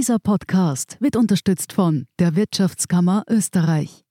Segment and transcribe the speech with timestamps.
[0.00, 4.02] Dieser Podcast wird unterstützt von der Wirtschaftskammer Österreich.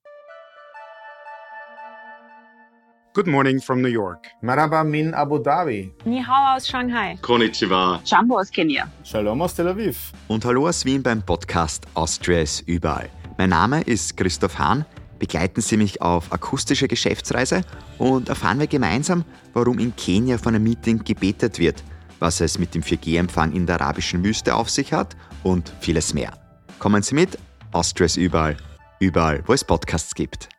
[3.16, 4.28] Good morning from New York.
[4.44, 5.92] Marhaba min Abu Dhabi.
[6.06, 7.18] Ni hao aus Shanghai.
[7.24, 8.02] Konnichiwa.
[8.06, 8.88] Jambo aus Kenia.
[9.04, 10.12] Shalom aus Tel Aviv.
[10.28, 13.10] Und hallo aus Wien beim Podcast Austria ist überall.
[13.40, 14.86] Mein Name ist Christoph Hahn.
[15.18, 17.64] Begleiten Sie mich auf akustische Geschäftsreise
[17.98, 21.84] und erfahren wir gemeinsam, warum in Kenia von einem Meeting gebetet wird,
[22.20, 26.34] was es mit dem 4G-Empfang in der arabischen Wüste auf sich hat und vieles mehr.
[26.80, 27.38] Kommen Sie mit,
[27.72, 28.58] Austria ist überall.
[29.00, 30.50] Überall, wo es Podcasts gibt.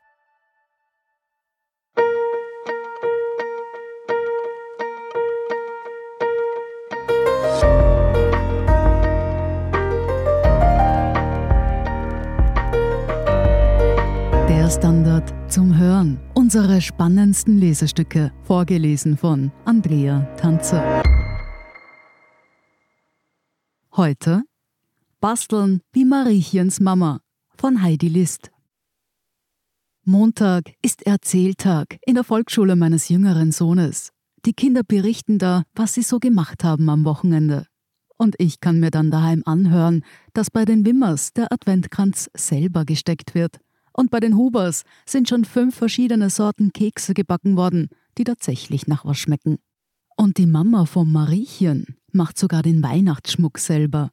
[14.48, 16.18] Der Standard zum Hören.
[16.34, 21.02] Unsere spannendsten Lesestücke, vorgelesen von Andrea Tanzer.
[23.96, 24.42] Heute
[25.20, 27.20] Basteln wie Mariechens Mama
[27.58, 28.50] von Heidi List.
[30.02, 34.12] Montag ist Erzähltag in der Volksschule meines jüngeren Sohnes.
[34.46, 37.66] Die Kinder berichten da, was sie so gemacht haben am Wochenende.
[38.16, 43.34] Und ich kann mir dann daheim anhören, dass bei den Wimmers der Adventkranz selber gesteckt
[43.34, 43.60] wird.
[43.92, 49.04] Und bei den Hubers sind schon fünf verschiedene Sorten Kekse gebacken worden, die tatsächlich nach
[49.04, 49.58] was schmecken.
[50.16, 54.08] Und die Mama vom Mariechen macht sogar den Weihnachtsschmuck selber.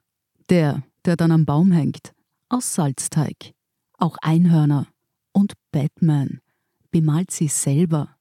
[0.50, 2.14] Der, der dann am Baum hängt.
[2.50, 3.54] Aus Salzteig.
[3.98, 4.88] Auch Einhörner.
[5.34, 6.42] Und Batman.
[6.92, 8.16] Bemalt sie selber.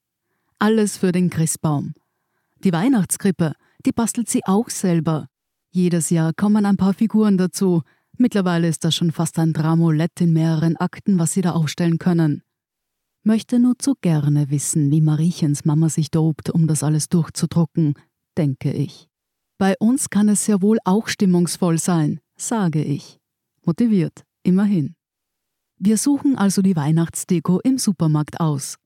[0.58, 1.94] Alles für den Christbaum.
[2.64, 3.52] Die Weihnachtskrippe,
[3.84, 5.28] die bastelt sie auch selber.
[5.70, 7.82] Jedes Jahr kommen ein paar Figuren dazu.
[8.16, 12.42] Mittlerweile ist das schon fast ein Dramolett in mehreren Akten, was sie da aufstellen können.
[13.22, 17.94] Möchte nur zu gerne wissen, wie Mariechens Mama sich dobt, um das alles durchzudrucken,
[18.38, 19.08] denke ich.
[19.58, 23.18] Bei uns kann es ja wohl auch stimmungsvoll sein, sage ich.
[23.64, 24.94] Motiviert, immerhin.
[25.78, 28.76] Wir suchen also die Weihnachtsdeko im Supermarkt aus.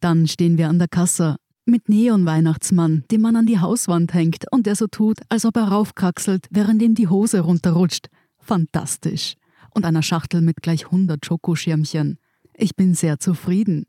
[0.00, 4.66] Dann stehen wir an der Kasse mit Neon-Weihnachtsmann, den man an die Hauswand hängt und
[4.66, 8.08] der so tut, als ob er raufkraxelt, während ihm die Hose runterrutscht.
[8.38, 9.34] Fantastisch.
[9.74, 12.18] Und einer Schachtel mit gleich 100 Schokoschirmchen.
[12.54, 13.86] Ich bin sehr zufrieden.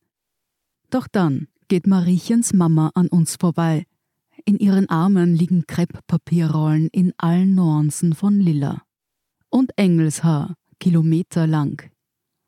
[0.89, 3.85] Doch dann geht Mariechens Mama an uns vorbei.
[4.45, 8.84] In ihren Armen liegen Krepppapierrollen in allen Nuancen von Lila.
[9.55, 11.81] Und Engelshaar, kilometerlang.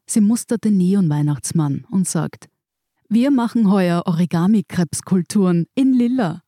[0.09, 2.49] Sie mustert den Neon-Weihnachtsmann und sagt,
[3.07, 6.43] wir machen heuer Origami-Krebskulturen in Lila.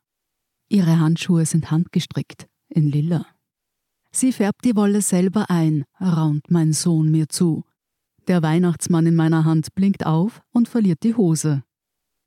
[0.68, 3.25] Ihre Handschuhe sind handgestrickt in Lila.
[4.12, 7.64] Sie färbt die Wolle selber ein, raunt mein Sohn mir zu.
[8.28, 11.64] Der Weihnachtsmann in meiner Hand blinkt auf und verliert die Hose.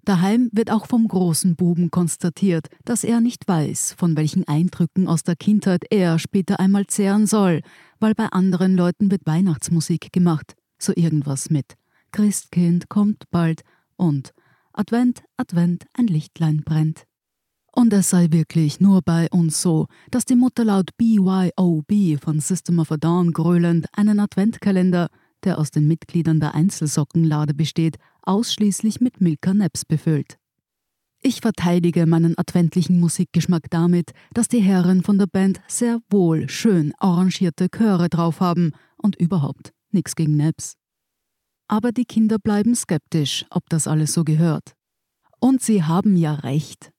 [0.05, 5.23] Daheim wird auch vom großen Buben konstatiert, dass er nicht weiß, von welchen Eindrücken aus
[5.23, 7.63] der Kindheit er später einmal zehren soll,
[8.01, 11.77] weil bei anderen Leuten wird Weihnachtsmusik gemacht, so irgendwas mit
[12.11, 13.63] Christkind kommt bald
[13.97, 14.33] und
[14.73, 17.05] Advent, Advent, ein Lichtlein brennt.
[17.75, 22.81] Und es sei wirklich nur bei uns so, dass die Mutter laut BYOB von System
[22.81, 25.09] of a Dawn gröhlend einen Adventkalender,
[25.45, 30.39] der aus den Mitgliedern der Einzelsockenlade besteht, ausschließlich mit Milka Naps befüllt.
[31.25, 36.93] Ich verteidige meinen adventlichen Musikgeschmack damit, dass die Herren von der Band sehr wohl schön
[36.99, 40.75] arrangierte Chöre drauf haben und überhaupt nichts gegen Naps.
[41.69, 44.73] Aber die Kinder bleiben skeptisch, ob das alles so gehört.
[45.39, 46.91] Und sie haben ja recht.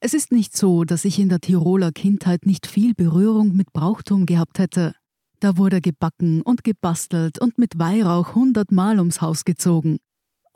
[0.00, 4.26] Es ist nicht so, dass ich in der Tiroler Kindheit nicht viel Berührung mit Brauchtum
[4.26, 4.94] gehabt hätte.
[5.40, 9.98] Da wurde gebacken und gebastelt und mit Weihrauch hundertmal ums Haus gezogen.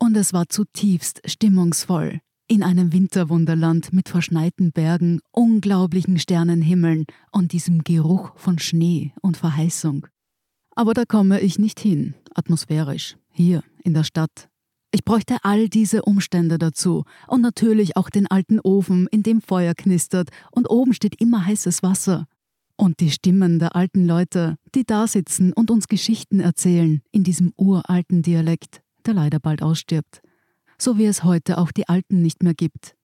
[0.03, 2.19] Und es war zutiefst stimmungsvoll.
[2.49, 10.09] In einem Winterwunderland mit verschneiten Bergen, unglaublichen Sternenhimmeln und diesem Geruch von Schnee und Verheißung.
[10.75, 14.49] Aber da komme ich nicht hin, atmosphärisch, hier in der Stadt.
[14.91, 19.75] Ich bräuchte all diese Umstände dazu und natürlich auch den alten Ofen, in dem Feuer
[19.77, 22.27] knistert und oben steht immer heißes Wasser.
[22.75, 27.53] Und die Stimmen der alten Leute, die da sitzen und uns Geschichten erzählen in diesem
[27.57, 30.23] uralten Dialekt, der leider bald ausstirbt.
[30.79, 32.97] So wie es heute auch die Alten nicht mehr gibt.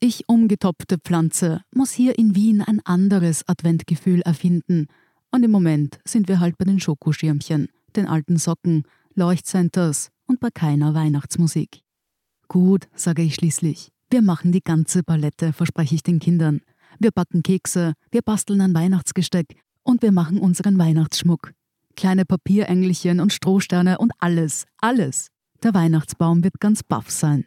[0.00, 4.86] Ich umgetopfte Pflanze muss hier in Wien ein anderes Adventgefühl erfinden.
[5.30, 8.84] Und im Moment sind wir halt bei den Schokoschirmchen, den alten Socken,
[9.14, 11.82] Leuchtcenters und bei keiner Weihnachtsmusik.
[12.48, 13.92] Gut, sage ich schließlich.
[14.08, 16.62] Wir machen die ganze Palette, verspreche ich den Kindern.
[16.98, 21.52] Wir backen Kekse, wir basteln ein Weihnachtsgesteck und wir machen unseren Weihnachtsschmuck.
[21.96, 25.28] Kleine Papierengelchen und Strohsterne und alles, alles.
[25.62, 27.44] Der Weihnachtsbaum wird ganz baff sein.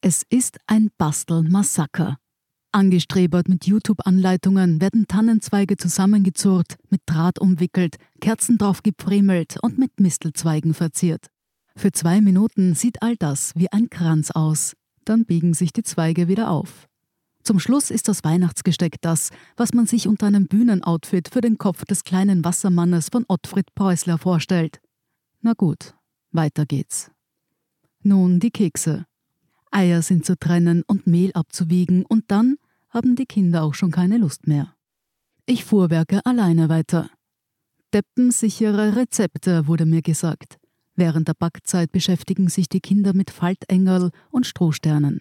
[0.00, 2.16] Es ist ein Bastelmassaker.
[2.72, 10.74] Angestrebert mit YouTube-Anleitungen werden Tannenzweige zusammengezurrt, mit Draht umwickelt, Kerzen drauf gepfriemelt und mit Mistelzweigen
[10.74, 11.28] verziert.
[11.76, 14.74] Für zwei Minuten sieht all das wie ein Kranz aus.
[15.04, 16.86] Dann biegen sich die Zweige wieder auf.
[17.46, 21.84] Zum Schluss ist das Weihnachtsgesteck das, was man sich unter einem Bühnenoutfit für den Kopf
[21.84, 24.80] des kleinen Wassermannes von Ottfried Preußler vorstellt.
[25.42, 25.94] Na gut,
[26.32, 27.12] weiter geht's.
[28.02, 29.06] Nun die Kekse.
[29.70, 32.56] Eier sind zu trennen und Mehl abzuwiegen und dann
[32.88, 34.74] haben die Kinder auch schon keine Lust mehr.
[35.46, 37.10] Ich fuhrwerke alleine weiter.
[37.94, 40.58] Deppensichere Rezepte, wurde mir gesagt.
[40.96, 45.20] Während der Backzeit beschäftigen sich die Kinder mit Faltengerl und Strohsternen.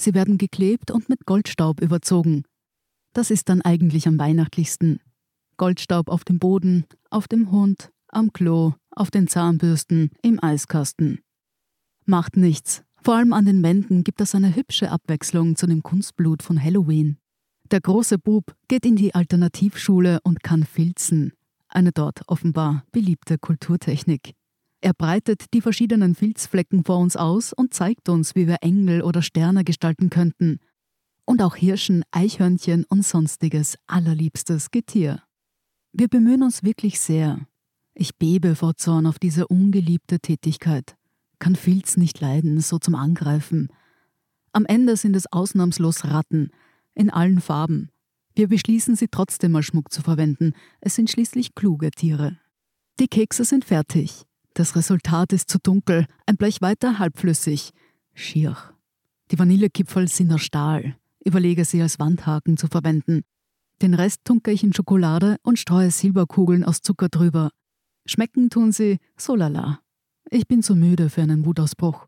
[0.00, 2.44] Sie werden geklebt und mit Goldstaub überzogen.
[3.12, 5.00] Das ist dann eigentlich am weihnachtlichsten.
[5.58, 11.20] Goldstaub auf dem Boden, auf dem Hund, am Klo, auf den Zahnbürsten, im Eiskasten.
[12.06, 12.82] Macht nichts.
[13.02, 17.18] Vor allem an den Wänden gibt es eine hübsche Abwechslung zu dem Kunstblut von Halloween.
[17.70, 21.34] Der große Bub geht in die Alternativschule und kann filzen.
[21.68, 24.32] Eine dort offenbar beliebte Kulturtechnik.
[24.80, 29.20] Er breitet die verschiedenen Filzflecken vor uns aus und zeigt uns, wie wir Engel oder
[29.20, 30.58] Sterne gestalten könnten.
[31.26, 35.22] Und auch Hirschen, Eichhörnchen und sonstiges allerliebstes Getier.
[35.92, 37.46] Wir bemühen uns wirklich sehr.
[37.94, 40.96] Ich bebe vor Zorn auf diese ungeliebte Tätigkeit.
[41.38, 43.68] Kann Filz nicht leiden, so zum Angreifen.
[44.52, 46.50] Am Ende sind es ausnahmslos Ratten,
[46.94, 47.90] in allen Farben.
[48.34, 50.54] Wir beschließen, sie trotzdem als Schmuck zu verwenden.
[50.80, 52.38] Es sind schließlich kluge Tiere.
[52.98, 54.24] Die Kekse sind fertig.
[54.54, 57.70] Das Resultat ist zu dunkel, ein Blech weiter halbflüssig.
[58.14, 58.56] Schier.
[59.30, 60.96] Die Vanillekipferl sind aus Stahl.
[61.24, 63.22] Überlege sie als Wandhaken zu verwenden.
[63.82, 67.50] Den Rest tunke ich in Schokolade und streue Silberkugeln aus Zucker drüber.
[68.06, 69.80] Schmecken tun sie so lala.
[70.30, 72.06] Ich bin zu müde für einen Wutausbruch.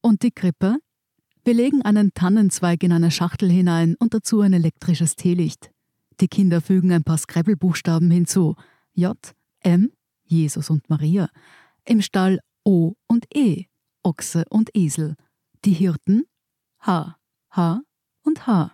[0.00, 0.78] Und die Krippe?
[1.44, 5.70] Wir legen einen Tannenzweig in eine Schachtel hinein und dazu ein elektrisches Teelicht.
[6.20, 8.56] Die Kinder fügen ein paar Scrabble-Buchstaben hinzu.
[8.94, 9.16] J,
[9.60, 9.90] M,
[10.30, 11.28] Jesus und Maria,
[11.84, 13.66] im Stall O und E,
[14.02, 15.16] Ochse und Esel,
[15.64, 16.24] die Hirten
[16.80, 17.16] H,
[17.50, 17.82] H
[18.22, 18.72] und H.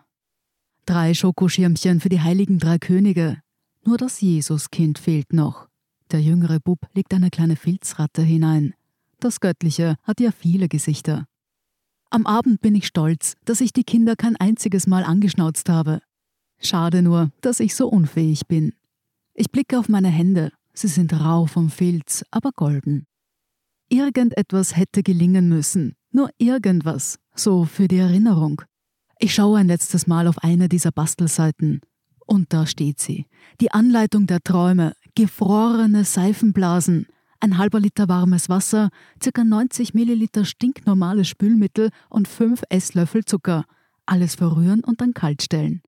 [0.84, 3.40] Drei Schokoschirmchen für die heiligen drei Könige.
[3.84, 5.68] Nur das Jesuskind fehlt noch.
[6.12, 8.74] Der jüngere Bub legt eine kleine Filzratte hinein.
[9.18, 11.26] Das Göttliche hat ja viele Gesichter.
[12.10, 16.00] Am Abend bin ich stolz, dass ich die Kinder kein einziges Mal angeschnauzt habe.
[16.60, 18.72] Schade nur, dass ich so unfähig bin.
[19.34, 23.06] Ich blicke auf meine Hände Sie sind rau vom Filz, aber golden.
[23.88, 28.60] Irgendetwas hätte gelingen müssen, nur irgendwas, so für die Erinnerung.
[29.18, 31.80] Ich schaue ein letztes Mal auf eine dieser Bastelseiten.
[32.26, 33.24] Und da steht sie.
[33.62, 37.06] Die Anleitung der Träume, gefrorene Seifenblasen,
[37.40, 38.90] ein halber Liter warmes Wasser,
[39.20, 39.44] ca.
[39.44, 43.64] 90 Milliliter stinknormales Spülmittel und 5 Esslöffel Zucker.
[44.04, 45.80] Alles verrühren und dann kalt stellen.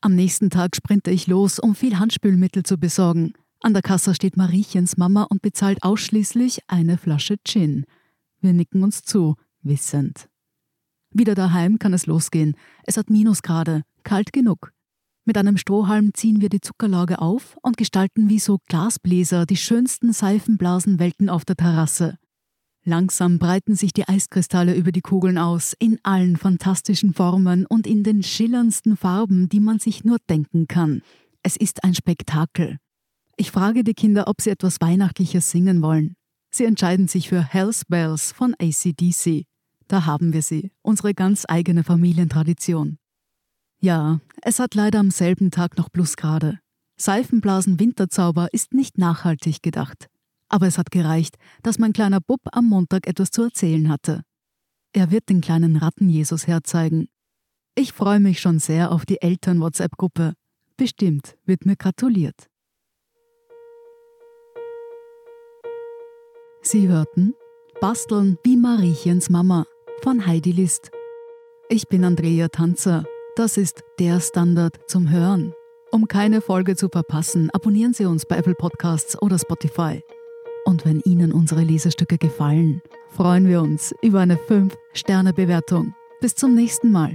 [0.00, 3.34] Am nächsten Tag sprinte ich los, um viel Handspülmittel zu besorgen.
[3.60, 7.84] An der Kasse steht Mariechens Mama und bezahlt ausschließlich eine Flasche Gin.
[8.40, 10.28] Wir nicken uns zu, wissend.
[11.10, 12.54] Wieder daheim kann es losgehen.
[12.84, 14.72] Es hat Minusgrade, kalt genug.
[15.24, 20.12] Mit einem Strohhalm ziehen wir die Zuckerlauge auf und gestalten wie so Glasbläser die schönsten
[20.12, 22.16] Seifenblasenwelten auf der Terrasse.
[22.84, 28.04] Langsam breiten sich die Eiskristalle über die Kugeln aus, in allen fantastischen Formen und in
[28.04, 31.02] den schillerndsten Farben, die man sich nur denken kann.
[31.42, 32.78] Es ist ein Spektakel.
[33.40, 36.16] Ich frage die Kinder, ob sie etwas Weihnachtliches singen wollen.
[36.50, 39.44] Sie entscheiden sich für Hell's Bells von ACDC.
[39.86, 42.98] Da haben wir sie, unsere ganz eigene Familientradition.
[43.80, 46.58] Ja, es hat leider am selben Tag noch Plusgrade.
[46.96, 50.08] Seifenblasen Winterzauber ist nicht nachhaltig gedacht.
[50.48, 54.24] Aber es hat gereicht, dass mein kleiner Bub am Montag etwas zu erzählen hatte.
[54.92, 57.06] Er wird den kleinen Ratten-Jesus herzeigen.
[57.76, 60.32] Ich freue mich schon sehr auf die Eltern-WhatsApp-Gruppe.
[60.76, 62.47] Bestimmt wird mir gratuliert.
[66.70, 67.34] Sie hörten
[67.80, 69.64] Basteln wie Mariechens Mama
[70.02, 70.90] von Heidi List.
[71.70, 73.06] Ich bin Andrea Tanzer.
[73.36, 75.54] Das ist der Standard zum Hören.
[75.90, 80.02] Um keine Folge zu verpassen, abonnieren Sie uns bei Apple Podcasts oder Spotify.
[80.66, 82.82] Und wenn Ihnen unsere Lesestücke gefallen,
[83.16, 85.94] freuen wir uns über eine 5-Sterne-Bewertung.
[86.20, 87.14] Bis zum nächsten Mal.